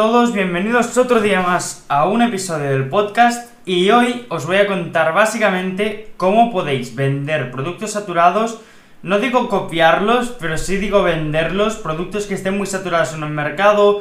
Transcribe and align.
todos, 0.00 0.32
bienvenidos 0.32 0.96
otro 0.96 1.20
día 1.20 1.42
más 1.42 1.84
a 1.88 2.08
un 2.08 2.22
episodio 2.22 2.70
del 2.70 2.88
podcast 2.88 3.52
y 3.66 3.90
hoy 3.90 4.24
os 4.30 4.46
voy 4.46 4.56
a 4.56 4.66
contar 4.66 5.12
básicamente 5.12 6.14
cómo 6.16 6.50
podéis 6.50 6.94
vender 6.94 7.50
productos 7.50 7.90
saturados, 7.90 8.62
no 9.02 9.18
digo 9.18 9.50
copiarlos, 9.50 10.34
pero 10.40 10.56
sí 10.56 10.78
digo 10.78 11.02
venderlos, 11.02 11.76
productos 11.76 12.24
que 12.24 12.32
estén 12.32 12.56
muy 12.56 12.66
saturados 12.66 13.12
en 13.12 13.24
el 13.24 13.28
mercado, 13.28 14.00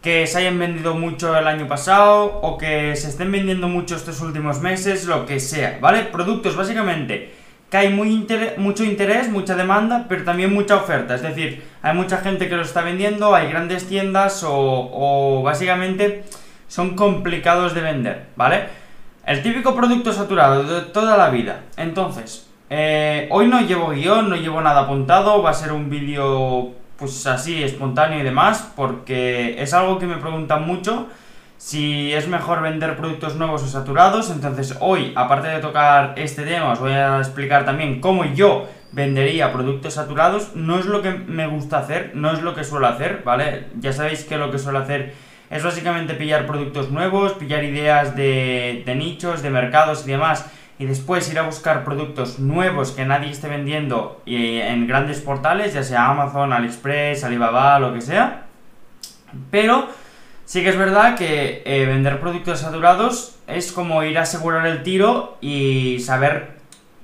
que 0.00 0.28
se 0.28 0.38
hayan 0.38 0.56
vendido 0.56 0.94
mucho 0.94 1.36
el 1.36 1.48
año 1.48 1.66
pasado 1.66 2.26
o 2.26 2.56
que 2.56 2.94
se 2.94 3.08
estén 3.08 3.32
vendiendo 3.32 3.66
mucho 3.66 3.96
estos 3.96 4.20
últimos 4.20 4.60
meses, 4.60 5.06
lo 5.06 5.26
que 5.26 5.40
sea, 5.40 5.78
¿vale? 5.80 6.04
Productos 6.04 6.54
básicamente 6.54 7.39
que 7.70 7.76
hay 7.76 7.88
mucho 7.88 8.84
interés, 8.84 9.30
mucha 9.30 9.54
demanda, 9.54 10.06
pero 10.08 10.24
también 10.24 10.52
mucha 10.52 10.76
oferta. 10.76 11.14
Es 11.14 11.22
decir, 11.22 11.62
hay 11.82 11.94
mucha 11.94 12.18
gente 12.18 12.48
que 12.48 12.56
lo 12.56 12.62
está 12.62 12.82
vendiendo, 12.82 13.34
hay 13.34 13.48
grandes 13.48 13.86
tiendas 13.86 14.44
o, 14.46 15.40
básicamente 15.44 16.24
son 16.66 16.96
complicados 16.96 17.74
de 17.74 17.80
vender, 17.80 18.26
¿vale? 18.36 18.64
El 19.24 19.42
típico 19.42 19.74
producto 19.74 20.12
saturado 20.12 20.64
de 20.64 20.80
toda 20.92 21.16
la 21.16 21.30
vida. 21.30 21.60
Entonces, 21.76 22.48
eh, 22.70 23.28
hoy 23.30 23.46
no 23.46 23.60
llevo 23.60 23.90
guion, 23.90 24.28
no 24.28 24.36
llevo 24.36 24.60
nada 24.60 24.82
apuntado, 24.82 25.40
va 25.42 25.50
a 25.50 25.54
ser 25.54 25.72
un 25.72 25.88
vídeo 25.88 26.72
pues 26.96 27.26
así, 27.26 27.62
espontáneo 27.62 28.18
y 28.18 28.22
demás, 28.22 28.72
porque 28.76 29.62
es 29.62 29.72
algo 29.72 29.98
que 29.98 30.06
me 30.06 30.16
preguntan 30.16 30.66
mucho 30.66 31.06
si 31.60 32.14
es 32.14 32.26
mejor 32.26 32.62
vender 32.62 32.96
productos 32.96 33.36
nuevos 33.36 33.62
o 33.62 33.68
saturados. 33.68 34.30
Entonces 34.30 34.78
hoy, 34.80 35.12
aparte 35.14 35.48
de 35.48 35.58
tocar 35.58 36.14
este 36.16 36.42
tema, 36.42 36.72
os 36.72 36.80
voy 36.80 36.92
a 36.92 37.18
explicar 37.18 37.66
también 37.66 38.00
cómo 38.00 38.24
yo 38.24 38.66
vendería 38.92 39.52
productos 39.52 39.92
saturados. 39.94 40.56
No 40.56 40.78
es 40.78 40.86
lo 40.86 41.02
que 41.02 41.10
me 41.10 41.46
gusta 41.46 41.78
hacer, 41.78 42.12
no 42.14 42.32
es 42.32 42.40
lo 42.40 42.54
que 42.54 42.64
suelo 42.64 42.86
hacer, 42.86 43.20
¿vale? 43.26 43.66
Ya 43.78 43.92
sabéis 43.92 44.24
que 44.24 44.38
lo 44.38 44.50
que 44.50 44.58
suelo 44.58 44.78
hacer 44.78 45.12
es 45.50 45.62
básicamente 45.62 46.14
pillar 46.14 46.46
productos 46.46 46.90
nuevos, 46.90 47.34
pillar 47.34 47.62
ideas 47.62 48.16
de, 48.16 48.82
nichos, 48.96 49.42
de 49.42 49.50
mercados 49.50 50.06
y 50.06 50.12
demás. 50.12 50.46
Y 50.78 50.86
después 50.86 51.30
ir 51.30 51.38
a 51.38 51.42
buscar 51.42 51.84
productos 51.84 52.38
nuevos 52.38 52.92
que 52.92 53.04
nadie 53.04 53.32
esté 53.32 53.48
vendiendo 53.48 54.22
en 54.24 54.86
grandes 54.86 55.20
portales, 55.20 55.74
ya 55.74 55.82
sea 55.82 56.08
Amazon, 56.08 56.54
AliExpress, 56.54 57.22
Alibaba, 57.22 57.78
lo 57.78 57.92
que 57.92 58.00
sea. 58.00 58.46
Pero 59.50 59.88
Sí 60.50 60.64
que 60.64 60.70
es 60.70 60.76
verdad 60.76 61.16
que 61.16 61.62
eh, 61.64 61.86
vender 61.86 62.18
productos 62.18 62.58
saturados 62.58 63.36
es 63.46 63.70
como 63.70 64.02
ir 64.02 64.18
a 64.18 64.22
asegurar 64.22 64.66
el 64.66 64.82
tiro 64.82 65.38
y 65.40 66.00
saber 66.00 66.54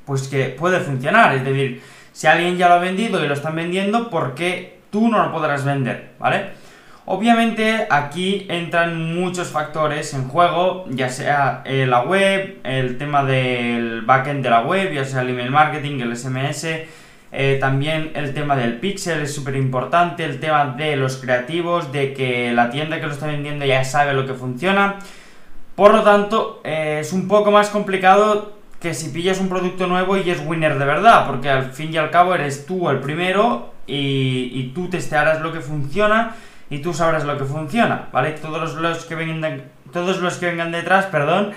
pues 0.04 0.26
que 0.26 0.46
puede 0.46 0.80
funcionar. 0.80 1.32
Es 1.32 1.44
decir, 1.44 1.80
si 2.12 2.26
alguien 2.26 2.56
ya 2.56 2.66
lo 2.66 2.74
ha 2.74 2.78
vendido 2.78 3.24
y 3.24 3.28
lo 3.28 3.34
están 3.34 3.54
vendiendo, 3.54 4.10
¿por 4.10 4.34
qué 4.34 4.80
tú 4.90 5.06
no 5.08 5.24
lo 5.24 5.30
podrás 5.30 5.64
vender? 5.64 6.14
¿Vale? 6.18 6.46
Obviamente 7.04 7.86
aquí 7.88 8.48
entran 8.50 9.14
muchos 9.14 9.46
factores 9.46 10.12
en 10.12 10.26
juego, 10.26 10.84
ya 10.88 11.08
sea 11.08 11.62
eh, 11.66 11.86
la 11.86 12.02
web, 12.02 12.58
el 12.64 12.98
tema 12.98 13.22
del 13.22 14.02
backend 14.02 14.42
de 14.42 14.50
la 14.50 14.62
web, 14.62 14.92
ya 14.92 15.04
sea 15.04 15.20
el 15.20 15.28
email 15.28 15.52
marketing, 15.52 16.00
el 16.00 16.16
SMS, 16.16 16.66
eh, 17.38 17.58
también 17.60 18.12
el 18.14 18.32
tema 18.32 18.56
del 18.56 18.78
pixel 18.78 19.20
es 19.20 19.34
súper 19.34 19.56
importante, 19.56 20.24
el 20.24 20.40
tema 20.40 20.74
de 20.76 20.96
los 20.96 21.18
creativos, 21.18 21.92
de 21.92 22.14
que 22.14 22.50
la 22.54 22.70
tienda 22.70 22.98
que 22.98 23.06
lo 23.06 23.12
está 23.12 23.26
vendiendo 23.26 23.66
ya 23.66 23.84
sabe 23.84 24.14
lo 24.14 24.26
que 24.26 24.32
funciona. 24.32 25.00
Por 25.74 25.92
lo 25.92 26.02
tanto, 26.02 26.62
eh, 26.64 27.00
es 27.02 27.12
un 27.12 27.28
poco 27.28 27.50
más 27.50 27.68
complicado 27.68 28.56
que 28.80 28.94
si 28.94 29.10
pillas 29.10 29.38
un 29.38 29.50
producto 29.50 29.86
nuevo 29.86 30.16
y 30.16 30.30
es 30.30 30.40
winner 30.46 30.78
de 30.78 30.86
verdad, 30.86 31.26
porque 31.26 31.50
al 31.50 31.72
fin 31.72 31.92
y 31.92 31.98
al 31.98 32.10
cabo 32.10 32.34
eres 32.34 32.64
tú 32.64 32.88
el 32.88 33.00
primero 33.00 33.74
y, 33.86 34.50
y 34.54 34.72
tú 34.74 34.88
testearás 34.88 35.42
lo 35.42 35.52
que 35.52 35.60
funciona 35.60 36.36
y 36.70 36.78
tú 36.78 36.94
sabrás 36.94 37.24
lo 37.24 37.36
que 37.36 37.44
funciona, 37.44 38.08
¿vale? 38.12 38.32
Todos 38.32 38.76
los, 38.76 39.04
que 39.04 39.14
vengan, 39.14 39.64
todos 39.92 40.20
los 40.20 40.38
que 40.38 40.46
vengan 40.46 40.72
detrás, 40.72 41.04
perdón, 41.06 41.52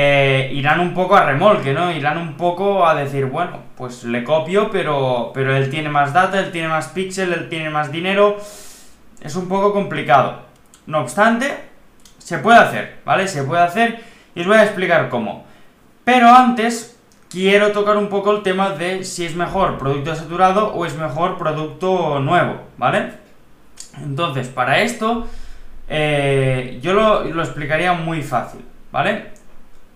eh, 0.00 0.50
irán 0.52 0.78
un 0.78 0.94
poco 0.94 1.16
a 1.16 1.24
remolque, 1.24 1.72
¿no? 1.72 1.90
Irán 1.90 2.18
un 2.18 2.34
poco 2.34 2.86
a 2.86 2.94
decir, 2.94 3.26
bueno, 3.26 3.58
pues 3.76 4.04
le 4.04 4.22
copio, 4.22 4.70
pero, 4.70 5.32
pero 5.34 5.56
él 5.56 5.70
tiene 5.70 5.88
más 5.88 6.12
data, 6.12 6.38
él 6.38 6.52
tiene 6.52 6.68
más 6.68 6.86
píxel, 6.86 7.32
él 7.32 7.48
tiene 7.48 7.68
más 7.68 7.90
dinero. 7.90 8.36
Es 9.20 9.34
un 9.34 9.48
poco 9.48 9.72
complicado. 9.72 10.42
No 10.86 11.00
obstante, 11.00 11.52
se 12.18 12.38
puede 12.38 12.60
hacer, 12.60 12.98
¿vale? 13.04 13.26
Se 13.26 13.42
puede 13.42 13.62
hacer 13.62 13.98
y 14.36 14.42
os 14.42 14.46
voy 14.46 14.58
a 14.58 14.62
explicar 14.62 15.08
cómo. 15.08 15.44
Pero 16.04 16.28
antes, 16.28 16.96
quiero 17.28 17.72
tocar 17.72 17.96
un 17.96 18.08
poco 18.08 18.30
el 18.30 18.44
tema 18.44 18.70
de 18.70 19.02
si 19.02 19.26
es 19.26 19.34
mejor 19.34 19.78
producto 19.78 20.14
saturado 20.14 20.74
o 20.74 20.86
es 20.86 20.96
mejor 20.96 21.38
producto 21.38 22.20
nuevo, 22.20 22.60
¿vale? 22.76 23.14
Entonces, 24.00 24.46
para 24.46 24.78
esto, 24.78 25.26
eh, 25.88 26.78
yo 26.80 26.92
lo, 26.92 27.24
lo 27.24 27.42
explicaría 27.42 27.94
muy 27.94 28.22
fácil, 28.22 28.64
¿vale? 28.92 29.37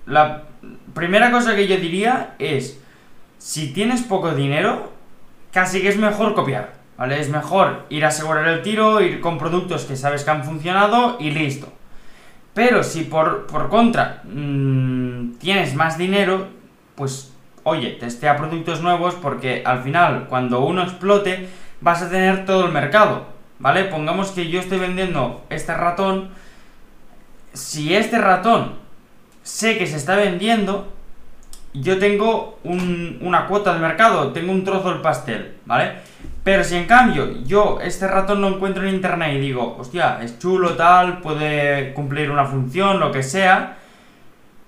La 0.06 0.42
primera 0.94 1.30
cosa 1.30 1.54
que 1.54 1.68
yo 1.68 1.76
diría 1.76 2.34
es, 2.38 2.80
si 3.38 3.72
tienes 3.72 4.02
poco 4.02 4.34
dinero, 4.34 4.92
casi 5.52 5.80
que 5.80 5.88
es 5.88 5.96
mejor 5.96 6.34
copiar, 6.34 6.74
¿vale? 6.96 7.20
Es 7.20 7.28
mejor 7.28 7.86
ir 7.88 8.04
a 8.04 8.08
asegurar 8.08 8.46
el 8.48 8.62
tiro, 8.62 9.00
ir 9.00 9.20
con 9.20 9.38
productos 9.38 9.84
que 9.84 9.96
sabes 9.96 10.24
que 10.24 10.30
han 10.30 10.44
funcionado 10.44 11.16
y 11.20 11.30
listo. 11.30 11.72
Pero 12.54 12.82
si 12.82 13.04
por, 13.04 13.46
contra 13.70 14.22
mm, 14.24 15.34
tienes 15.38 15.74
más 15.74 15.96
dinero, 15.96 16.48
pues 16.94 17.32
oye, 17.64 17.92
testea 17.92 18.36
productos 18.36 18.82
nuevos 18.82 19.14
porque 19.14 19.62
al 19.64 19.82
final 19.82 20.26
cuando 20.28 20.60
uno 20.60 20.82
explote 20.82 21.48
vas 21.80 22.02
a 22.02 22.10
tener 22.10 22.44
todo 22.44 22.66
el 22.66 22.72
mercado, 22.72 23.26
¿vale? 23.58 23.84
Pongamos 23.84 24.32
que 24.32 24.48
yo 24.48 24.60
estoy 24.60 24.78
vendiendo 24.78 25.44
este 25.48 25.74
ratón, 25.74 26.30
si 27.54 27.94
este 27.94 28.18
ratón 28.18 28.81
sé 29.42 29.78
que 29.78 29.86
se 29.86 29.97
está 29.97 30.16
vendiendo, 30.16 30.92
yo 31.75 31.98
tengo 31.98 32.58
una 32.64 33.47
cuota 33.47 33.72
de 33.72 33.80
mercado, 33.80 34.32
tengo 34.32 34.53
un 34.53 34.64
trozo 34.64 34.91
del 34.91 35.00
pastel, 35.00 35.54
¿vale? 35.64 35.92
Pero 36.44 36.64
si 36.64 36.76
en 36.76 36.86
cambio 36.86 37.42
yo 37.44 37.78
este 37.80 38.06
ratón 38.06 38.41
lo 38.41 38.48
encuentro 38.48 38.82
en 38.86 38.94
internet 38.94 39.36
y 39.36 39.41
digo, 39.41 39.76
hostia, 39.78 40.19
es 40.22 40.38
chulo, 40.38 40.75
tal, 40.75 41.20
puede 41.20 41.94
cumplir 41.94 42.30
una 42.30 42.44
función, 42.44 43.00
lo 43.00 43.12
que 43.12 43.22
sea, 43.22 43.78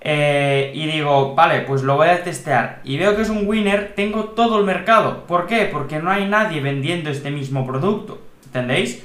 eh, 0.01 0.71
y 0.73 0.85
digo, 0.87 1.35
vale, 1.35 1.61
pues 1.61 1.83
lo 1.83 1.95
voy 1.95 2.09
a 2.09 2.23
testear, 2.23 2.79
y 2.83 2.97
veo 2.97 3.15
que 3.15 3.23
es 3.23 3.29
un 3.29 3.47
winner, 3.47 3.93
tengo 3.95 4.25
todo 4.25 4.59
el 4.59 4.65
mercado. 4.65 5.25
¿Por 5.25 5.47
qué? 5.47 5.69
Porque 5.71 5.99
no 5.99 6.09
hay 6.11 6.27
nadie 6.27 6.61
vendiendo 6.61 7.09
este 7.09 7.29
mismo 7.29 7.67
producto, 7.67 8.21
¿entendéis? 8.45 9.03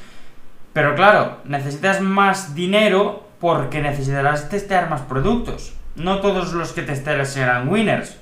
Pero 0.72 0.94
claro, 0.94 1.38
necesitas 1.44 2.00
más 2.00 2.54
dinero 2.54 3.29
porque 3.40 3.80
necesitarás 3.80 4.48
testear 4.48 4.88
más 4.90 5.00
productos. 5.02 5.72
No 5.96 6.20
todos 6.20 6.52
los 6.52 6.72
que 6.72 6.82
testees 6.82 7.30
serán 7.30 7.68
winners. 7.68 8.16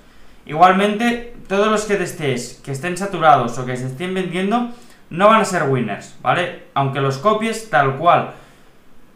Igualmente, 0.47 1.35
todos 1.49 1.69
los 1.69 1.85
que 1.85 1.97
testes 1.97 2.61
que 2.65 2.73
estén 2.73 2.97
saturados 2.97 3.59
o 3.59 3.67
que 3.67 3.77
se 3.77 3.87
estén 3.87 4.15
vendiendo 4.15 4.71
no 5.11 5.29
van 5.29 5.41
a 5.41 5.45
ser 5.45 5.65
winners, 5.65 6.17
¿vale? 6.23 6.65
Aunque 6.75 7.01
los 7.01 7.19
copies 7.19 7.69
tal 7.69 7.97
cual. 7.97 8.31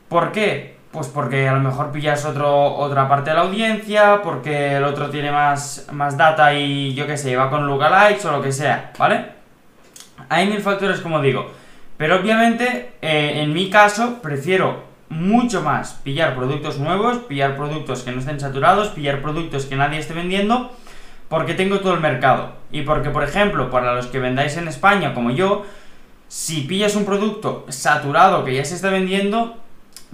¿Por 0.09 0.33
qué? 0.33 0.77
Pues 0.91 1.07
porque 1.09 1.49
a 1.49 1.55
lo 1.55 1.61
mejor 1.61 1.91
pillas 1.91 2.25
otro, 2.27 2.75
otra 2.75 3.09
parte 3.09 3.31
de 3.31 3.37
la 3.37 3.43
audiencia, 3.43 4.21
porque 4.23 4.77
el 4.77 4.85
otro 4.85 5.09
tiene 5.09 5.31
más, 5.31 5.87
más 5.93 6.19
data 6.19 6.53
y 6.53 6.93
yo 6.95 7.07
qué 7.07 7.17
sé, 7.17 7.35
va 7.35 7.49
con 7.49 7.67
lookalikes 7.67 8.25
o 8.27 8.33
lo 8.33 8.43
que 8.43 8.53
sea, 8.53 8.93
¿vale? 8.99 9.25
Hay 10.29 10.47
mil 10.49 10.61
factores 10.61 11.01
como 11.01 11.21
digo. 11.23 11.51
Pero 11.97 12.17
obviamente, 12.17 12.93
eh, 13.01 13.41
en 13.43 13.53
mi 13.53 13.71
caso, 13.71 14.21
prefiero 14.21 14.92
mucho 15.13 15.61
más 15.61 15.93
pillar 16.03 16.35
productos 16.35 16.79
nuevos, 16.79 17.19
pillar 17.19 17.55
productos 17.55 18.03
que 18.03 18.13
no 18.13 18.21
estén 18.21 18.41
saturados, 18.41 18.89
pillar 18.89 19.21
productos 19.21 19.67
que 19.67 19.77
nadie 19.77 19.99
esté 19.99 20.15
vendiendo, 20.15 20.73
porque 21.29 21.55
tengo 21.55 21.81
todo 21.81 21.95
el 21.95 22.01
mercado. 22.01 22.55
Y 22.71 22.83
porque, 22.83 23.11
por 23.11 23.23
ejemplo, 23.23 23.71
para 23.71 23.95
los 23.95 24.07
que 24.07 24.19
vendáis 24.19 24.57
en 24.57 24.69
España 24.69 25.13
como 25.13 25.31
yo, 25.31 25.67
si 26.29 26.63
pillas 26.63 26.97
un 26.97 27.05
producto 27.05 27.67
saturado 27.69 28.43
que 28.45 28.55
ya 28.55 28.65
se 28.65 28.75
está 28.75 28.89
vendiendo, 28.89 29.59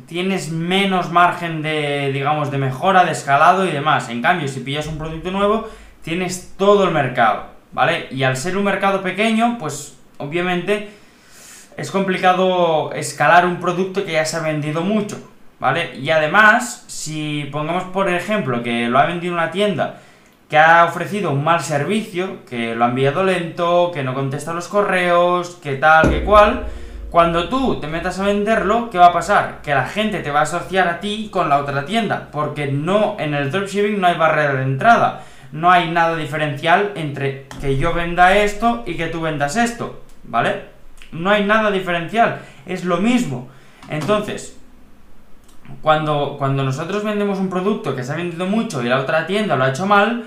tienes 0.07 0.51
menos 0.51 1.11
margen 1.13 1.63
de, 1.63 2.11
digamos, 2.13 2.51
de 2.51 2.59
mejora, 2.59 3.05
de 3.05 3.13
escalado 3.13 3.67
y 3.67 3.71
demás. 3.71 4.09
En 4.09 4.21
cambio, 4.21 4.49
si 4.49 4.61
pillas 4.61 4.89
un 4.89 4.99
producto 4.99 5.31
nuevo, 5.31 5.69
tienes 6.03 6.55
todo 6.59 6.85
el 6.85 6.91
mercado, 6.91 7.45
¿vale? 7.73 8.09
Y 8.11 8.25
al 8.25 8.37
ser 8.37 8.57
un 8.57 8.65
mercado 8.65 9.01
pequeño, 9.03 9.59
pues 9.61 9.97
obviamente 10.19 10.98
es 11.79 11.93
complicado 11.93 12.93
escalar 12.93 13.47
un 13.47 13.61
producto 13.61 14.05
que 14.05 14.13
ya 14.13 14.25
se 14.25 14.37
ha 14.37 14.41
vendido 14.41 14.83
mucho, 14.83 15.17
¿vale? 15.61 15.97
Y 15.97 16.11
además, 16.11 16.85
si 16.89 17.49
pongamos 17.53 17.85
por 17.85 18.09
ejemplo 18.09 18.65
que 18.65 18.89
lo 18.89 18.99
ha 18.99 19.07
vendido 19.07 19.33
una 19.33 19.53
tienda 19.53 20.01
que 20.51 20.59
ha 20.59 20.85
ofrecido 20.87 21.31
un 21.31 21.45
mal 21.45 21.61
servicio, 21.61 22.45
que 22.49 22.75
lo 22.75 22.85
ha 22.85 22.89
enviado 22.89 23.23
lento, 23.23 23.93
que 23.93 24.03
no 24.03 24.13
contesta 24.13 24.53
los 24.53 24.67
correos, 24.67 25.57
que 25.63 25.77
tal, 25.77 26.11
que 26.11 26.25
cual, 26.25 26.65
cuando 27.11 27.49
tú 27.49 27.79
te 27.79 27.87
metas 27.87 28.19
a 28.19 28.25
venderlo, 28.25 28.91
¿qué 28.91 28.99
va 28.99 29.07
a 29.07 29.13
pasar? 29.13 29.61
Que 29.63 29.75
la 29.75 29.87
gente 29.87 30.19
te 30.19 30.33
va 30.33 30.41
a 30.41 30.45
asociar 30.45 30.89
a 30.89 30.99
ti 30.99 31.29
con 31.31 31.49
la 31.49 31.59
otra 31.59 31.85
tienda, 31.85 32.29
porque 32.33 32.67
no 32.67 33.17
en 33.21 33.35
el 33.35 33.53
dropshipping 33.53 34.01
no 34.01 34.09
hay 34.09 34.17
barrera 34.17 34.55
de 34.55 34.63
entrada, 34.63 35.21
no 35.53 35.71
hay 35.71 35.91
nada 35.91 36.17
diferencial 36.17 36.93
entre 36.97 37.47
que 37.61 37.77
yo 37.77 37.93
venda 37.93 38.37
esto 38.37 38.83
y 38.85 38.97
que 38.97 39.07
tú 39.07 39.21
vendas 39.21 39.55
esto, 39.55 40.03
¿vale? 40.25 40.78
No 41.13 41.31
hay 41.31 41.45
nada 41.45 41.71
diferencial, 41.71 42.41
es 42.67 42.85
lo 42.85 42.99
mismo. 42.99 43.49
Entonces, 43.89 44.59
cuando, 45.83 46.37
cuando 46.39 46.63
nosotros 46.63 47.05
vendemos 47.05 47.39
un 47.39 47.51
producto 47.51 47.95
que 47.95 48.05
se 48.05 48.13
ha 48.13 48.17
vendido 48.17 48.47
mucho 48.47 48.83
y 48.83 48.89
la 48.89 49.01
otra 49.01 49.27
tienda 49.27 49.57
lo 49.57 49.65
ha 49.65 49.71
hecho 49.71 49.87
mal, 49.87 50.25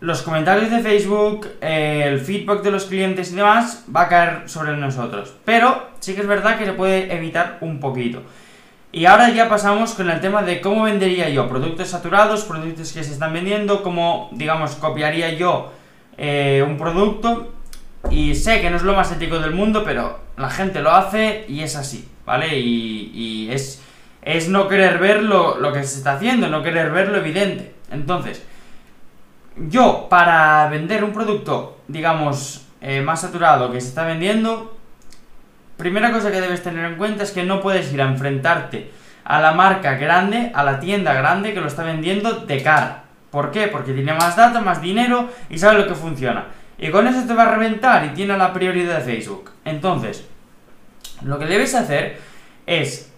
los 0.00 0.22
comentarios 0.22 0.70
de 0.70 0.80
Facebook, 0.80 1.46
eh, 1.60 2.04
el 2.06 2.18
feedback 2.18 2.62
de 2.62 2.72
los 2.72 2.86
clientes 2.86 3.32
y 3.32 3.36
demás 3.36 3.84
va 3.94 4.02
a 4.02 4.08
caer 4.08 4.42
sobre 4.48 4.76
nosotros. 4.76 5.32
Pero 5.44 5.90
sí 6.00 6.14
que 6.14 6.22
es 6.22 6.26
verdad 6.26 6.58
que 6.58 6.64
se 6.64 6.72
puede 6.72 7.14
evitar 7.14 7.58
un 7.60 7.78
poquito. 7.78 8.22
Y 8.90 9.06
ahora 9.06 9.30
ya 9.30 9.48
pasamos 9.48 9.94
con 9.94 10.10
el 10.10 10.20
tema 10.20 10.42
de 10.42 10.60
cómo 10.60 10.82
vendería 10.82 11.28
yo 11.28 11.48
productos 11.48 11.88
saturados, 11.88 12.44
productos 12.44 12.92
que 12.92 13.04
se 13.04 13.12
están 13.12 13.32
vendiendo, 13.32 13.82
cómo, 13.82 14.28
digamos, 14.32 14.74
copiaría 14.74 15.32
yo 15.34 15.72
eh, 16.18 16.64
un 16.66 16.76
producto. 16.76 17.52
Y 18.12 18.34
sé 18.34 18.60
que 18.60 18.68
no 18.68 18.76
es 18.76 18.82
lo 18.82 18.92
más 18.92 19.10
ético 19.10 19.38
del 19.38 19.52
mundo, 19.52 19.84
pero 19.84 20.20
la 20.36 20.50
gente 20.50 20.82
lo 20.82 20.90
hace 20.90 21.46
y 21.48 21.62
es 21.62 21.76
así, 21.76 22.06
¿vale? 22.26 22.58
Y, 22.58 23.48
es, 23.50 23.82
es 24.20 24.48
no 24.50 24.68
querer 24.68 24.98
ver 24.98 25.22
lo, 25.22 25.72
que 25.72 25.82
se 25.82 25.96
está 25.96 26.14
haciendo, 26.14 26.48
no 26.48 26.62
querer 26.62 26.90
ver 26.90 27.08
lo 27.08 27.16
evidente. 27.16 27.74
Entonces, 27.90 28.44
yo 29.56 30.08
para 30.10 30.68
vender 30.68 31.04
un 31.04 31.12
producto, 31.14 31.78
digamos, 31.88 32.66
eh, 32.82 33.00
más 33.00 33.22
saturado 33.22 33.72
que 33.72 33.80
se 33.80 33.88
está 33.88 34.04
vendiendo, 34.04 34.76
primera 35.78 36.12
cosa 36.12 36.30
que 36.30 36.42
debes 36.42 36.62
tener 36.62 36.84
en 36.84 36.96
cuenta 36.96 37.22
es 37.22 37.30
que 37.30 37.44
no 37.44 37.62
puedes 37.62 37.90
ir 37.94 38.02
a 38.02 38.08
enfrentarte 38.08 38.90
a 39.24 39.40
la 39.40 39.52
marca 39.52 39.94
grande, 39.94 40.52
a 40.54 40.62
la 40.64 40.80
tienda 40.80 41.14
grande 41.14 41.54
que 41.54 41.62
lo 41.62 41.66
está 41.66 41.82
vendiendo 41.82 42.40
de 42.40 42.62
cara. 42.62 43.04
¿Por 43.30 43.50
qué? 43.50 43.68
Porque 43.68 43.94
tiene 43.94 44.12
más 44.12 44.36
data, 44.36 44.60
más 44.60 44.82
dinero 44.82 45.30
y 45.48 45.56
sabe 45.56 45.78
lo 45.78 45.86
que 45.86 45.94
funciona. 45.94 46.44
Y 46.78 46.90
con 46.90 47.06
eso 47.06 47.26
te 47.26 47.34
va 47.34 47.44
a 47.44 47.54
reventar 47.54 48.04
y 48.06 48.08
tiene 48.10 48.36
la 48.36 48.52
prioridad 48.52 48.98
de 48.98 49.04
Facebook. 49.04 49.50
Entonces, 49.64 50.26
lo 51.24 51.38
que 51.38 51.46
debes 51.46 51.74
hacer 51.74 52.18
es 52.66 53.12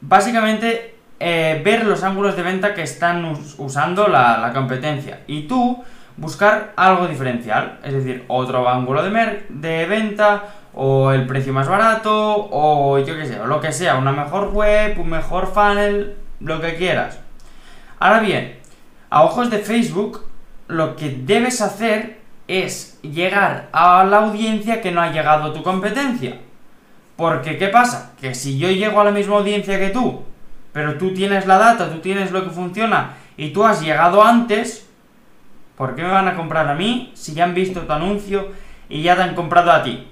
básicamente 0.00 0.94
eh, 1.18 1.60
ver 1.64 1.84
los 1.84 2.02
ángulos 2.02 2.36
de 2.36 2.42
venta 2.42 2.74
que 2.74 2.82
están 2.82 3.36
usando 3.58 4.08
la, 4.08 4.50
competencia. 4.54 5.20
Y 5.26 5.42
tú 5.42 5.82
buscar 6.16 6.72
algo 6.76 7.06
diferencial, 7.06 7.78
es 7.82 7.94
decir, 7.94 8.24
otro 8.28 8.68
ángulo 8.68 9.02
de, 9.02 9.44
de 9.48 9.86
venta, 9.86 10.44
o 10.74 11.12
el 11.12 11.26
precio 11.26 11.52
más 11.52 11.68
barato, 11.68 12.48
o 12.50 12.98
yo 12.98 13.16
qué 13.16 13.26
sé, 13.26 13.40
o 13.40 13.46
lo 13.46 13.60
que 13.60 13.72
sea, 13.72 13.96
una 13.96 14.12
mejor 14.12 14.50
web, 14.50 14.98
un 14.98 15.10
mejor 15.10 15.46
funnel, 15.46 16.16
lo 16.40 16.60
que 16.60 16.76
quieras. 16.76 17.18
Ahora 17.98 18.20
bien, 18.20 18.58
a 19.10 19.22
ojos 19.24 19.50
de 19.50 19.58
Facebook, 19.58 20.24
lo 20.68 20.96
que 20.96 21.10
debes 21.10 21.60
hacer 21.60 22.19
es 22.50 22.98
llegar 23.02 23.68
a 23.72 24.04
la 24.04 24.18
audiencia 24.18 24.80
que 24.80 24.90
no 24.90 25.00
ha 25.00 25.12
llegado 25.12 25.52
tu 25.52 25.62
competencia. 25.62 26.38
Porque, 27.16 27.58
¿qué 27.58 27.68
pasa? 27.68 28.12
Que 28.20 28.34
si 28.34 28.58
yo 28.58 28.70
llego 28.70 29.00
a 29.00 29.04
la 29.04 29.10
misma 29.10 29.36
audiencia 29.36 29.78
que 29.78 29.90
tú, 29.90 30.22
pero 30.72 30.96
tú 30.96 31.12
tienes 31.12 31.46
la 31.46 31.58
data, 31.58 31.90
tú 31.90 31.98
tienes 31.98 32.32
lo 32.32 32.44
que 32.44 32.50
funciona, 32.50 33.14
y 33.36 33.50
tú 33.50 33.64
has 33.64 33.82
llegado 33.82 34.24
antes, 34.24 34.88
¿por 35.76 35.94
qué 35.94 36.02
me 36.02 36.10
van 36.10 36.28
a 36.28 36.36
comprar 36.36 36.68
a 36.68 36.74
mí 36.74 37.12
si 37.14 37.34
ya 37.34 37.44
han 37.44 37.54
visto 37.54 37.80
tu 37.82 37.92
anuncio 37.92 38.48
y 38.88 39.02
ya 39.02 39.16
te 39.16 39.22
han 39.22 39.34
comprado 39.34 39.70
a 39.70 39.82
ti? 39.82 40.06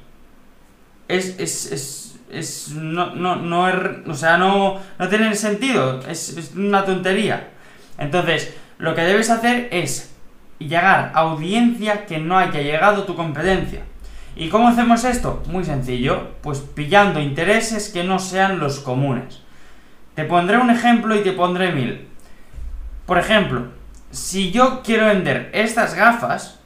es, 1.08 1.36
es, 1.38 1.72
es, 1.72 2.18
es 2.30 2.68
no, 2.68 3.14
no, 3.14 3.36
no, 3.36 3.66
o 4.06 4.14
sea, 4.14 4.36
no, 4.36 4.80
no 4.98 5.08
tiene 5.08 5.34
sentido, 5.34 6.00
es, 6.06 6.36
es 6.36 6.54
una 6.54 6.84
tontería. 6.84 7.48
Entonces, 7.96 8.54
lo 8.78 8.94
que 8.94 9.02
debes 9.02 9.30
hacer 9.30 9.68
es 9.72 10.14
llegar 10.58 11.12
a 11.14 11.20
audiencia 11.20 12.06
que 12.06 12.18
no 12.18 12.38
haya 12.38 12.60
llegado 12.60 13.04
tu 13.04 13.14
competencia. 13.14 13.82
¿Y 14.36 14.48
cómo 14.48 14.68
hacemos 14.68 15.04
esto? 15.04 15.42
Muy 15.48 15.64
sencillo, 15.64 16.30
pues 16.42 16.60
pillando 16.60 17.20
intereses 17.20 17.88
que 17.88 18.04
no 18.04 18.18
sean 18.18 18.60
los 18.60 18.78
comunes. 18.78 19.40
Te 20.14 20.24
pondré 20.24 20.58
un 20.58 20.70
ejemplo 20.70 21.16
y 21.16 21.22
te 21.22 21.32
pondré 21.32 21.72
mil. 21.72 22.06
Por 23.06 23.18
ejemplo, 23.18 23.68
si 24.10 24.50
yo 24.50 24.82
quiero 24.82 25.06
vender 25.06 25.50
estas 25.52 25.94
gafas, 25.94 26.58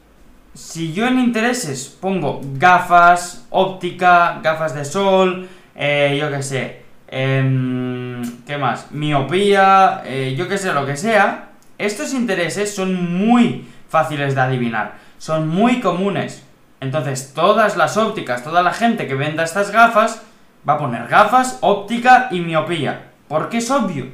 si 0.55 0.93
yo 0.93 1.07
en 1.07 1.19
intereses 1.19 1.89
pongo 2.01 2.41
gafas, 2.55 3.47
óptica, 3.51 4.41
gafas 4.43 4.75
de 4.75 4.85
sol, 4.85 5.49
eh, 5.75 6.17
yo 6.21 6.31
qué 6.31 6.43
sé, 6.43 6.83
em, 7.09 8.23
¿qué 8.47 8.59
más? 8.59 8.93
Miopía, 8.93 10.03
eh, 10.05 10.35
yo 10.37 10.49
qué 10.49 10.59
sé, 10.59 10.73
lo 10.73 10.85
que 10.85 10.97
sea, 10.97 11.53
estos 11.79 12.13
intereses 12.13 12.75
son 12.75 13.17
muy 13.17 13.67
fáciles 13.93 14.35
de 14.35 14.41
adivinar, 14.41 14.95
son 15.19 15.49
muy 15.49 15.81
comunes. 15.81 16.43
Entonces, 16.81 17.33
todas 17.35 17.77
las 17.77 17.99
ópticas, 17.99 18.43
toda 18.43 18.63
la 18.63 18.73
gente 18.73 19.07
que 19.07 19.15
venda 19.15 19.45
estas 19.45 19.71
gafas, 19.71 20.23
va 20.67 20.75
a 20.75 20.79
poner 20.79 21.07
gafas, 21.09 21.59
óptica 21.61 22.29
y 22.31 22.41
miopía. 22.41 23.11
Porque 23.29 23.59
es 23.59 23.71
obvio. 23.71 24.07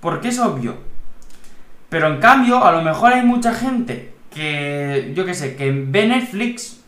Porque 0.00 0.28
es 0.28 0.40
obvio. 0.40 0.76
Pero 1.88 2.08
en 2.08 2.18
cambio, 2.18 2.64
a 2.64 2.72
lo 2.72 2.82
mejor 2.82 3.12
hay 3.12 3.22
mucha 3.22 3.54
gente 3.54 4.12
que, 4.34 5.12
yo 5.14 5.24
qué 5.24 5.34
sé, 5.34 5.54
que 5.54 5.70
ve 5.70 6.08
Netflix, 6.08 6.80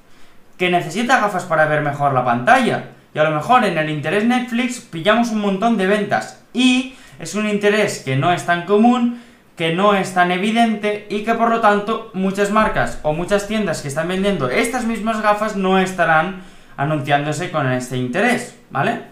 que 0.58 0.70
necesita 0.70 1.20
gafas 1.20 1.44
para 1.44 1.66
ver 1.66 1.82
mejor 1.82 2.12
la 2.14 2.24
pantalla. 2.24 2.90
Y 3.14 3.18
a 3.20 3.24
lo 3.24 3.30
mejor 3.30 3.64
en 3.64 3.78
el 3.78 3.90
interés 3.90 4.24
Netflix 4.24 4.80
pillamos 4.80 5.30
un 5.30 5.40
montón 5.40 5.76
de 5.76 5.86
ventas. 5.86 6.42
Y 6.52 6.96
es 7.20 7.36
un 7.36 7.48
interés 7.48 8.00
que 8.00 8.16
no 8.16 8.32
es 8.32 8.44
tan 8.44 8.66
común, 8.66 9.22
que 9.56 9.72
no 9.72 9.94
es 9.94 10.14
tan 10.14 10.32
evidente 10.32 11.06
y 11.10 11.22
que 11.22 11.34
por 11.34 11.48
lo 11.48 11.60
tanto 11.60 12.10
muchas 12.14 12.50
marcas 12.50 12.98
o 13.02 13.12
muchas 13.12 13.46
tiendas 13.46 13.82
que 13.82 13.88
están 13.88 14.08
vendiendo 14.08 14.50
estas 14.50 14.84
mismas 14.84 15.22
gafas 15.22 15.56
no 15.56 15.78
estarán 15.78 16.42
anunciándose 16.76 17.50
con 17.50 17.70
este 17.70 17.96
interés, 17.96 18.58
¿vale? 18.70 19.02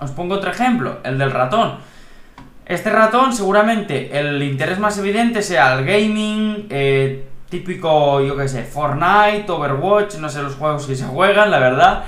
Os 0.00 0.10
pongo 0.10 0.36
otro 0.36 0.50
ejemplo, 0.50 0.98
el 1.04 1.18
del 1.18 1.30
ratón. 1.30 1.78
Este 2.64 2.90
ratón 2.90 3.32
seguramente 3.32 4.18
el 4.18 4.42
interés 4.42 4.78
más 4.78 4.96
evidente 4.98 5.42
sea 5.42 5.74
el 5.78 5.84
gaming, 5.84 6.66
eh, 6.70 7.26
típico, 7.50 8.22
yo 8.22 8.36
qué 8.36 8.48
sé, 8.48 8.64
Fortnite, 8.64 9.44
Overwatch, 9.48 10.14
no 10.16 10.28
sé 10.30 10.42
los 10.42 10.54
juegos 10.54 10.86
que 10.86 10.96
se 10.96 11.04
juegan, 11.04 11.50
la 11.50 11.58
verdad. 11.58 12.04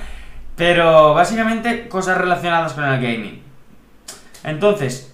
Pero 0.56 1.12
básicamente 1.12 1.88
cosas 1.88 2.16
relacionadas 2.16 2.72
con 2.72 2.84
el 2.84 3.02
gaming. 3.02 3.42
Entonces, 4.44 5.13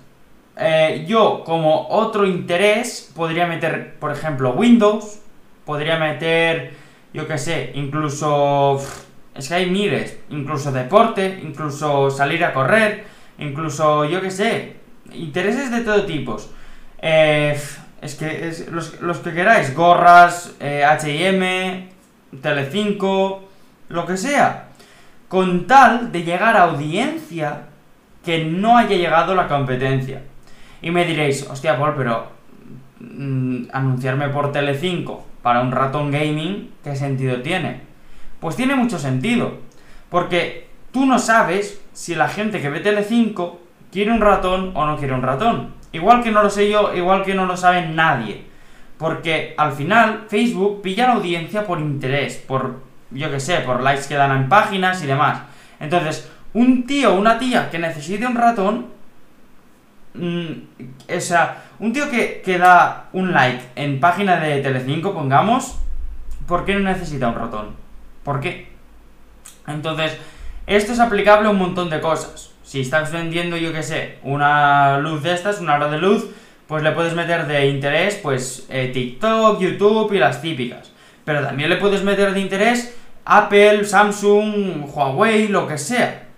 eh, 0.57 1.05
yo 1.07 1.43
como 1.45 1.89
otro 1.89 2.27
interés 2.27 3.11
podría 3.15 3.47
meter, 3.47 3.97
por 3.99 4.13
ejemplo, 4.13 4.53
Windows. 4.53 5.21
Podría 5.65 5.99
meter, 5.99 6.73
yo 7.13 7.27
qué 7.27 7.39
sé, 7.39 7.73
incluso... 7.75 8.81
Es 9.35 9.49
que 9.49 9.55
hay 9.55 9.71
miles. 9.71 10.19
Incluso 10.31 10.73
deporte, 10.73 11.41
incluso 11.43 12.11
salir 12.11 12.45
a 12.45 12.53
correr, 12.53 13.05
incluso, 13.39 14.05
yo 14.05 14.21
qué 14.21 14.31
sé, 14.31 14.77
intereses 15.13 15.71
de 15.71 15.81
todo 15.83 16.05
tipo. 16.05 16.37
Eh, 17.01 17.59
es 18.03 18.15
que 18.17 18.49
es, 18.49 18.69
los, 18.69 19.19
que 19.19 19.33
queráis, 19.33 19.75
gorras, 19.75 20.55
HM, 20.61 21.89
Telecinco, 22.43 23.49
lo 23.89 24.07
que 24.07 24.17
sea. 24.17 24.69
Con 25.29 25.67
tal 25.67 26.11
de 26.11 26.25
llegar 26.25 26.57
a 26.57 26.65
audiencia 26.65 27.67
que 28.25 28.45
no 28.45 28.77
haya 28.77 28.97
llegado 28.97 29.35
la 29.35 29.49
competencia. 29.49 30.23
Y 30.83 30.91
me 30.91 31.05
diréis, 31.05 31.47
hostia, 31.49 31.79
Paul, 31.79 31.95
pero 31.97 32.29
mm, 33.01 33.65
anunciarme 33.73 34.29
por 34.29 34.53
Telecinco 34.53 35.27
para 35.43 35.61
un 35.61 35.73
ratón 35.73 36.11
gaming, 36.11 36.71
¿qué 36.83 36.97
sentido 36.97 37.41
tiene? 37.43 37.81
Pues 38.41 38.57
tiene 38.57 38.75
mucho 38.75 38.99
sentido. 38.99 39.59
Porque 40.09 40.69
tú 40.93 41.07
no 41.07 41.19
sabes 41.19 41.81
si 41.93 42.15
la 42.15 42.29
gente 42.29 42.61
que 42.61 42.71
ve 42.71 42.81
Telecinco 42.81 43.61
quiere 43.93 44.11
un 44.11 44.21
ratón 44.21 44.73
o 44.75 44.87
no 44.87 44.97
quiere 44.97 45.15
un 45.15 45.23
ratón. 45.23 45.75
Igual 45.93 46.23
que 46.23 46.31
no 46.31 46.43
lo 46.43 46.51
sé 46.51 46.71
yo, 46.71 46.95
igual 46.95 47.25
que 47.25 47.35
no 47.35 47.47
lo 47.47 47.57
sabe 47.57 47.87
nadie. 47.87 48.45
Porque 48.99 49.55
al 49.57 49.73
final 49.73 50.27
Facebook 50.29 50.83
pilla 50.83 51.07
la 51.07 51.15
audiencia 51.15 51.67
por 51.67 51.81
interés, 51.81 52.37
por, 52.37 52.81
yo 53.11 53.31
que 53.31 53.41
sé, 53.41 53.61
por 53.61 53.83
likes 53.83 54.07
que 54.09 54.15
dan 54.15 54.37
en 54.37 54.49
páginas 54.49 55.03
y 55.03 55.07
demás. 55.07 55.43
Entonces, 55.81 56.31
un 56.53 56.87
tío 56.87 57.15
o 57.15 57.19
una 57.19 57.39
tía 57.39 57.71
que 57.71 57.79
necesite 57.79 58.27
un 58.27 58.35
ratón, 58.35 58.87
mm, 60.15 60.53
o 61.17 61.21
sea, 61.21 61.65
un 61.79 61.93
tío 61.93 62.11
que, 62.11 62.43
que 62.45 62.59
da 62.59 63.09
un 63.13 63.33
like 63.33 63.63
en 63.77 64.01
página 64.01 64.39
de 64.41 64.61
Telecinco, 64.61 65.15
pongamos, 65.15 65.77
¿por 66.47 66.65
qué 66.65 66.75
no 66.75 66.81
necesita 66.81 67.29
un 67.29 67.35
ratón? 67.35 67.77
¿Por 68.25 68.41
qué? 68.41 68.69
Entonces, 69.67 70.17
esto 70.67 70.93
es 70.93 71.01
aplicable 71.01 71.49
a 71.49 71.51
un 71.51 71.59
montón 71.59 71.91
de 71.91 72.01
cosas. 72.01 72.51
Si 72.63 72.81
estás 72.81 73.13
vendiendo, 73.13 73.57
yo 73.57 73.73
qué 73.73 73.83
sé, 73.83 74.19
una 74.23 74.99
luz 74.99 75.23
de 75.23 75.35
estas, 75.35 75.61
una 75.61 75.75
hora 75.77 75.89
de 75.89 75.99
luz, 75.99 76.27
pues 76.67 76.83
le 76.85 76.93
puedes 76.93 77.15
meter 77.15 77.47
de 77.47 77.67
interés, 77.67 78.15
pues 78.23 78.67
eh, 78.69 78.91
TikTok, 78.93 79.61
YouTube 79.61 80.13
y 80.13 80.19
las 80.19 80.41
típicas. 80.41 80.93
Pero 81.25 81.43
también 81.43 81.69
le 81.69 81.77
puedes 81.77 82.05
meter 82.05 82.33
de 82.33 82.41
interés 82.41 82.97
Apple, 83.25 83.85
Samsung, 83.85 84.85
Huawei, 84.93 85.49
lo 85.49 85.67
que 85.67 85.79
sea. 85.79 86.29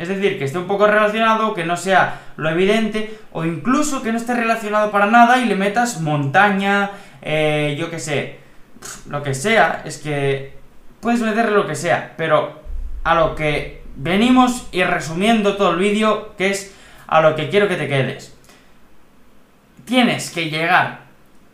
Es 0.00 0.08
decir, 0.08 0.38
que 0.38 0.46
esté 0.46 0.56
un 0.56 0.66
poco 0.66 0.86
relacionado, 0.86 1.52
que 1.52 1.66
no 1.66 1.76
sea 1.76 2.22
lo 2.38 2.48
evidente, 2.48 3.18
o 3.32 3.44
incluso 3.44 4.02
que 4.02 4.10
no 4.12 4.16
esté 4.16 4.32
relacionado 4.32 4.90
para 4.90 5.04
nada 5.04 5.36
y 5.36 5.44
le 5.44 5.56
metas 5.56 6.00
montaña, 6.00 6.92
eh, 7.20 7.76
yo 7.78 7.90
qué 7.90 7.98
sé, 7.98 8.38
lo 9.10 9.22
que 9.22 9.34
sea, 9.34 9.82
es 9.84 9.98
que 9.98 10.54
puedes 11.00 11.20
meterle 11.20 11.54
lo 11.54 11.66
que 11.66 11.74
sea, 11.74 12.14
pero 12.16 12.62
a 13.04 13.14
lo 13.14 13.34
que 13.34 13.82
venimos 13.94 14.68
y 14.72 14.82
resumiendo 14.84 15.58
todo 15.58 15.72
el 15.72 15.78
vídeo, 15.78 16.34
que 16.38 16.48
es 16.48 16.74
a 17.06 17.20
lo 17.20 17.36
que 17.36 17.50
quiero 17.50 17.68
que 17.68 17.76
te 17.76 17.86
quedes. 17.86 18.34
Tienes 19.84 20.30
que 20.30 20.48
llegar 20.48 21.00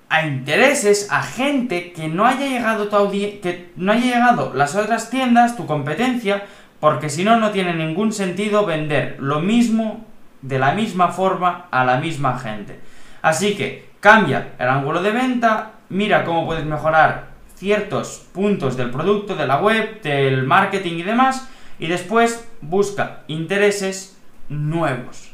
a 0.08 0.24
intereses, 0.24 1.08
a 1.10 1.24
gente 1.24 1.92
que 1.92 2.06
no 2.06 2.24
haya 2.24 2.46
llegado 2.46 2.86
tu 2.86 3.10
que 3.10 3.72
no 3.74 3.90
haya 3.90 4.14
llegado 4.14 4.54
las 4.54 4.76
otras 4.76 5.10
tiendas, 5.10 5.56
tu 5.56 5.66
competencia, 5.66 6.44
porque 6.80 7.08
si 7.08 7.24
no, 7.24 7.36
no 7.36 7.50
tiene 7.50 7.74
ningún 7.74 8.12
sentido 8.12 8.66
vender 8.66 9.16
lo 9.18 9.40
mismo 9.40 10.04
de 10.42 10.58
la 10.58 10.72
misma 10.72 11.08
forma 11.08 11.66
a 11.70 11.84
la 11.84 11.98
misma 11.98 12.38
gente. 12.38 12.80
Así 13.22 13.54
que 13.56 13.90
cambia 14.00 14.54
el 14.58 14.68
ángulo 14.68 15.02
de 15.02 15.10
venta, 15.10 15.72
mira 15.88 16.24
cómo 16.24 16.46
puedes 16.46 16.64
mejorar 16.64 17.28
ciertos 17.56 18.26
puntos 18.32 18.76
del 18.76 18.90
producto, 18.90 19.34
de 19.34 19.46
la 19.46 19.60
web, 19.60 20.02
del 20.02 20.44
marketing 20.44 20.98
y 20.98 21.02
demás, 21.02 21.48
y 21.78 21.86
después 21.86 22.48
busca 22.60 23.22
intereses 23.28 24.18
nuevos. 24.48 25.30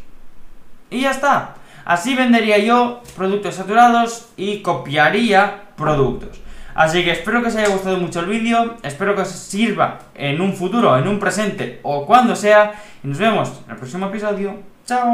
Y 0.91 1.03
ya 1.03 1.11
está. 1.11 1.55
Así 1.85 2.15
vendería 2.15 2.59
yo 2.59 3.03
productos 3.17 3.57
saturados 3.57 4.31
y 4.37 4.63
copiaría 4.63 5.63
productos. 5.77 6.42
Así 6.75 7.05
que 7.05 7.13
espero 7.13 7.43
que 7.43 7.49
os 7.49 7.57
haya 7.57 7.69
gustado 7.69 7.99
mucho 7.99 8.21
el 8.21 8.27
vídeo, 8.27 8.77
espero 8.83 9.15
que 9.15 9.23
os 9.23 9.29
sirva 9.29 9.99
en 10.15 10.41
un 10.41 10.55
futuro, 10.55 10.97
en 10.97 11.07
un 11.07 11.19
presente 11.19 11.81
o 11.83 12.07
cuando 12.07 12.35
sea. 12.35 12.73
Y 13.05 13.09
nos 13.09 13.19
vemos 13.19 13.63
en 13.67 13.73
el 13.73 13.77
próximo 13.77 14.07
episodio. 14.07 14.61
¡Chao! 14.87 15.11